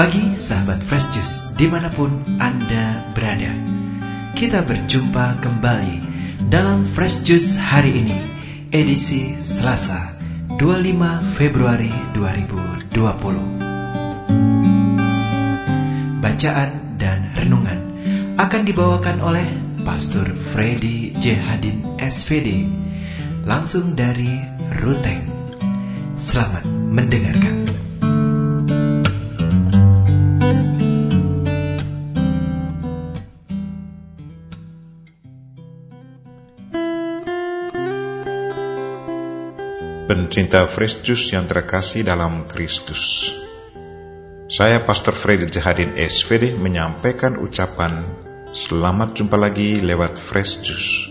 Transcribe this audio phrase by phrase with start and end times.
[0.00, 2.08] pagi sahabat Fresh Juice di mana pun
[2.40, 3.52] Anda berada.
[4.32, 5.96] Kita berjumpa kembali
[6.48, 8.16] dalam Fresh Juice hari ini
[8.72, 10.16] Edisi Selasa
[10.56, 12.96] 25 Februari 2020
[16.24, 17.80] Bacaan dan renungan
[18.40, 19.44] akan dibawakan oleh
[19.84, 21.36] Pastor Freddy J.
[21.36, 22.64] Hadin SVD
[23.44, 24.32] Langsung dari
[24.80, 25.28] Ruteng.
[26.16, 27.69] Selamat mendengarkan
[40.10, 43.30] Pencinta Juice yang terkasih dalam Kristus.
[44.50, 48.18] Saya Pastor Freddy Jahadin SVD menyampaikan ucapan
[48.50, 51.06] Selamat jumpa lagi lewat Fresh Juice.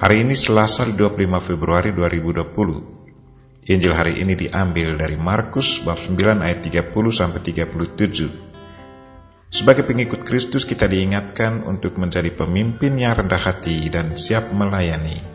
[0.00, 3.68] Hari ini Selasa 25 Februari 2020.
[3.68, 9.52] Injil hari ini diambil dari Markus bab 9 ayat 30 sampai 37.
[9.52, 15.31] Sebagai pengikut Kristus kita diingatkan untuk menjadi pemimpin yang rendah hati dan siap melayani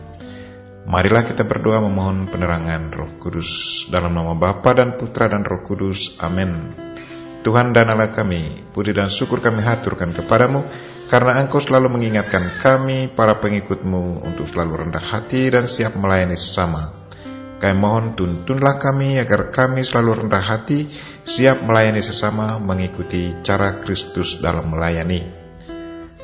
[0.87, 6.15] Marilah kita berdoa memohon penerangan Roh Kudus dalam nama Bapa dan Putra dan Roh Kudus.
[6.23, 6.55] Amin.
[7.43, 10.63] Tuhan dan Allah kami, puji dan syukur kami haturkan kepadamu,
[11.11, 16.87] karena Engkau selalu mengingatkan kami, para pengikutmu, untuk selalu rendah hati dan siap melayani sesama.
[17.59, 20.87] Kami mohon tuntunlah kami agar kami selalu rendah hati,
[21.27, 25.19] siap melayani sesama, mengikuti cara Kristus dalam melayani.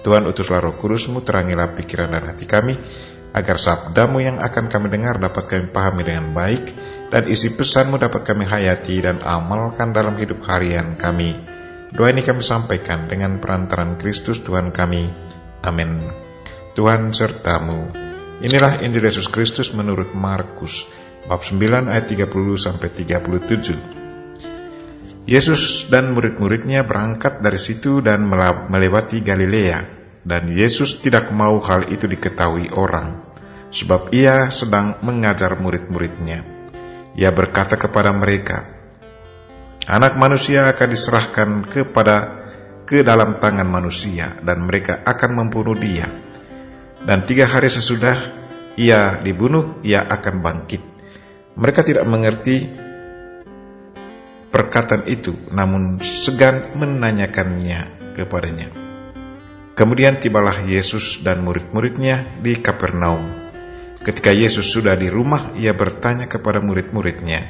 [0.04, 2.76] Tuhan utuslah roh kudusmu, terangilah pikiran dan hati kami,
[3.34, 6.64] agar sabdamu yang akan kami dengar dapat kami pahami dengan baik,
[7.10, 11.34] dan isi pesanmu dapat kami hayati dan amalkan dalam hidup harian kami.
[11.94, 15.10] Doa ini kami sampaikan dengan perantaran Kristus Tuhan kami.
[15.66, 16.02] Amin.
[16.74, 17.86] Tuhan sertamu.
[18.42, 20.90] Inilah Injil Yesus Kristus menurut Markus
[21.30, 25.30] bab 9 ayat 30 sampai 37.
[25.30, 28.28] Yesus dan murid-muridnya berangkat dari situ dan
[28.68, 33.20] melewati Galilea dan Yesus tidak mau hal itu diketahui orang,
[33.70, 36.48] sebab ia sedang mengajar murid-muridnya.
[37.20, 38.72] Ia berkata kepada mereka,
[39.84, 42.48] Anak manusia akan diserahkan kepada
[42.88, 46.08] ke dalam tangan manusia, dan mereka akan membunuh dia.
[47.04, 48.16] Dan tiga hari sesudah
[48.80, 50.82] ia dibunuh, ia akan bangkit.
[51.60, 52.64] Mereka tidak mengerti
[54.48, 58.83] perkataan itu, namun segan menanyakannya kepadanya.
[59.74, 63.42] Kemudian tibalah Yesus dan murid-muridnya di Kapernaum.
[64.06, 67.42] Ketika Yesus sudah di rumah, ia bertanya kepada murid-muridnya,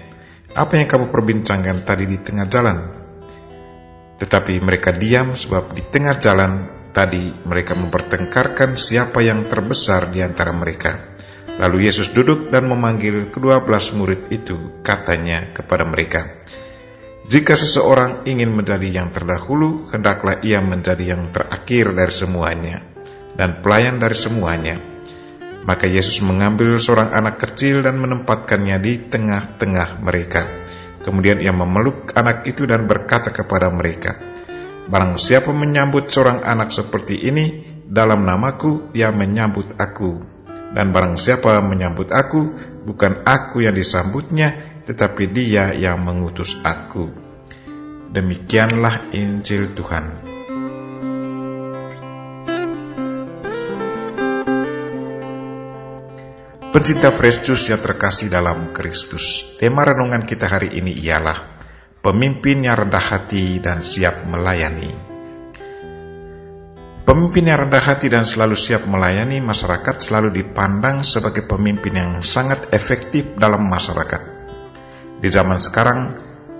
[0.55, 2.77] "Apa yang kamu perbincangkan tadi di tengah jalan?"
[4.23, 6.51] Tetapi mereka diam sebab di tengah jalan
[6.95, 11.11] tadi mereka mempertengkarkan siapa yang terbesar di antara mereka.
[11.59, 16.39] Lalu Yesus duduk dan memanggil kedua belas murid itu, katanya kepada mereka,
[17.23, 22.83] jika seseorang ingin menjadi yang terdahulu, hendaklah ia menjadi yang terakhir dari semuanya
[23.39, 24.75] dan pelayan dari semuanya.
[25.63, 30.67] Maka Yesus mengambil seorang anak kecil dan menempatkannya di tengah-tengah mereka.
[30.99, 34.19] Kemudian ia memeluk anak itu dan berkata kepada mereka,
[34.83, 40.19] Barang siapa menyambut seorang anak seperti ini dalam namaku, dia menyambut aku.
[40.75, 42.51] Dan barang siapa menyambut aku,
[42.83, 47.11] bukan aku yang disambutnya, tetapi Dia yang mengutus aku.
[48.13, 50.05] Demikianlah Injil Tuhan.
[56.73, 61.53] Pencinta Juice yang terkasih dalam Kristus, tema renungan kita hari ini ialah
[62.03, 64.91] Pemimpin yang rendah hati dan siap melayani.
[67.07, 72.67] Pemimpin yang rendah hati dan selalu siap melayani masyarakat selalu dipandang sebagai pemimpin yang sangat
[72.75, 74.32] efektif dalam masyarakat.
[75.23, 76.11] Di zaman sekarang,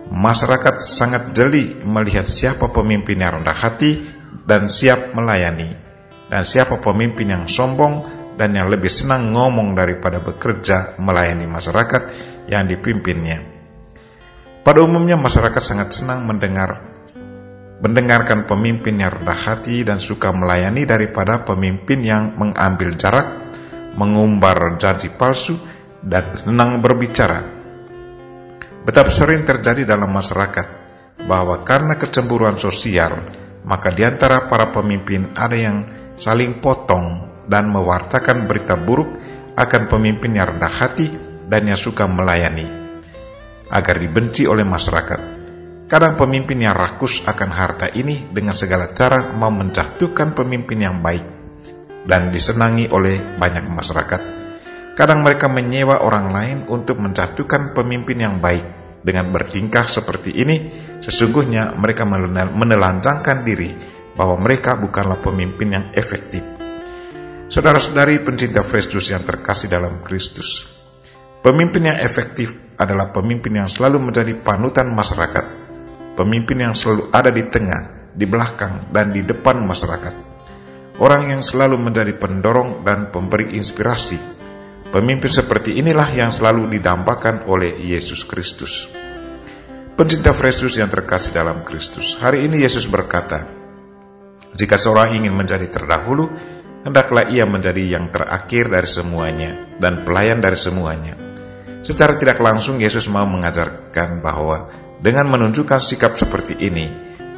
[0.07, 4.00] masyarakat sangat jeli melihat siapa pemimpin yang rendah hati
[4.47, 5.68] dan siap melayani,
[6.31, 8.07] dan siapa pemimpin yang sombong
[8.40, 12.01] dan yang lebih senang ngomong daripada bekerja melayani masyarakat
[12.47, 13.44] yang dipimpinnya.
[14.63, 16.95] Pada umumnya masyarakat sangat senang mendengar
[17.83, 23.27] mendengarkan pemimpin yang rendah hati dan suka melayani daripada pemimpin yang mengambil jarak,
[24.00, 25.60] mengumbar janji palsu,
[26.00, 27.62] dan senang berbicara
[28.83, 30.68] Betapa sering terjadi dalam masyarakat
[31.24, 33.15] bahwa karena kecemburuan sosial,
[33.63, 35.88] maka di antara para pemimpin ada yang
[36.19, 39.15] saling potong dan mewartakan berita buruk
[39.56, 41.07] akan pemimpin yang rendah hati
[41.47, 42.68] dan yang suka melayani,
[43.71, 45.31] agar dibenci oleh masyarakat.
[45.88, 51.24] Kadang pemimpin yang rakus akan harta ini dengan segala cara mau menjatuhkan pemimpin yang baik
[52.03, 54.32] dan disenangi oleh banyak masyarakat.
[54.94, 60.57] Kadang mereka menyewa orang lain untuk menjatuhkan pemimpin yang baik dengan bertingkah seperti ini
[61.04, 63.68] Sesungguhnya mereka menelanjangkan diri
[64.16, 66.40] bahwa mereka bukanlah pemimpin yang efektif.
[67.51, 70.63] Saudara-saudari pencinta Juice yang terkasih dalam Kristus,
[71.44, 75.46] pemimpin yang efektif adalah pemimpin yang selalu menjadi panutan masyarakat,
[76.16, 80.31] pemimpin yang selalu ada di tengah, di belakang, dan di depan masyarakat.
[81.04, 84.32] Orang yang selalu menjadi pendorong dan pemberi inspirasi.
[84.94, 88.86] Pemimpin seperti inilah yang selalu didambakan oleh Yesus Kristus.
[89.98, 93.42] Pencinta Yesus yang terkasih dalam Kristus, hari ini Yesus berkata,
[94.54, 96.30] "Jika seorang ingin menjadi terdahulu,
[96.86, 101.18] hendaklah ia menjadi yang terakhir dari semuanya dan pelayan dari semuanya."
[101.81, 104.69] Secara tidak langsung Yesus mau mengajarkan bahwa
[105.01, 106.86] dengan menunjukkan sikap seperti ini,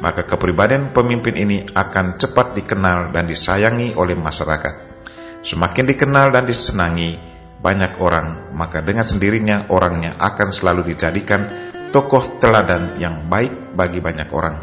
[0.04, 4.92] maka kepribadian pemimpin ini akan cepat dikenal dan disayangi oleh masyarakat.
[5.40, 7.35] Semakin dikenal dan disenangi
[7.66, 11.50] banyak orang, maka dengan sendirinya orangnya akan selalu dijadikan
[11.90, 14.56] tokoh teladan yang baik bagi banyak orang.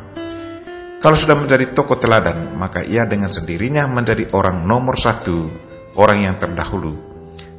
[1.04, 5.52] Kalau sudah menjadi tokoh teladan, maka ia dengan sendirinya menjadi orang nomor satu,
[6.00, 6.96] orang yang terdahulu.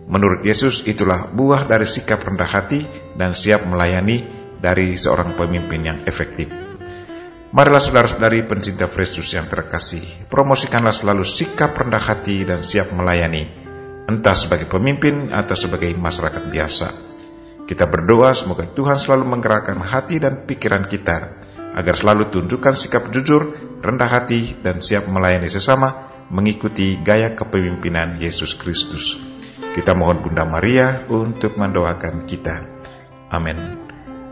[0.08, 4.24] Menurut Yesus, itulah buah dari sikap rendah hati dan siap melayani
[4.56, 6.48] dari seorang pemimpin yang efektif.
[7.52, 13.63] Marilah saudara-saudari pencinta Yesus yang terkasih, promosikanlah selalu sikap rendah hati dan siap melayani,
[14.04, 16.88] entah sebagai pemimpin atau sebagai masyarakat biasa.
[17.64, 21.40] Kita berdoa semoga Tuhan selalu menggerakkan hati dan pikiran kita
[21.74, 28.52] agar selalu tunjukkan sikap jujur, rendah hati, dan siap melayani sesama mengikuti gaya kepemimpinan Yesus
[28.56, 29.16] Kristus.
[29.74, 32.56] Kita mohon Bunda Maria untuk mendoakan kita.
[33.32, 33.58] Amin.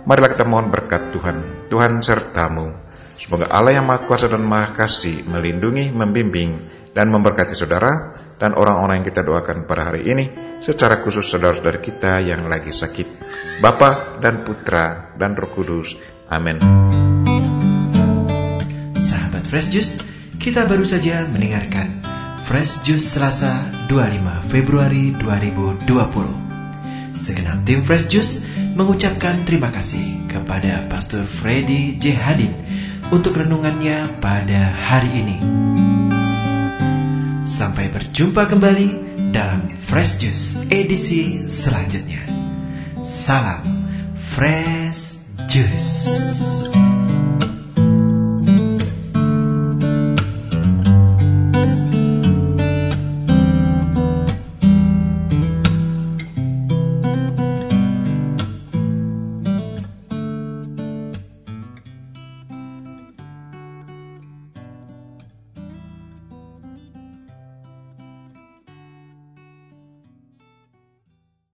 [0.07, 1.67] Marilah kita mohon berkat Tuhan.
[1.67, 2.71] Tuhan sertamu.
[3.19, 6.59] Semoga Allah yang Maha Kuasa dan Maha Kasih melindungi, membimbing,
[6.93, 12.19] dan memberkati saudara dan orang-orang yang kita doakan pada hari ini, secara khusus saudara-saudara kita
[12.19, 13.07] yang lagi sakit.
[13.63, 15.95] Bapa dan Putra dan Roh Kudus.
[16.27, 16.59] Amin.
[18.99, 20.03] Sahabat Fresh Juice,
[20.43, 22.03] kita baru saja mendengarkan
[22.43, 27.15] Fresh Juice Selasa 25 Februari 2020.
[27.15, 28.43] Segenap tim Fresh Juice
[28.75, 32.19] mengucapkan terima kasih kepada Pastor Freddy J.
[32.19, 32.51] Hadin
[33.15, 35.39] untuk renungannya pada hari ini.
[37.43, 42.23] Sampai berjumpa kembali dalam Fresh Juice edisi selanjutnya.
[43.03, 43.67] Salam
[44.15, 46.72] Fresh Juice.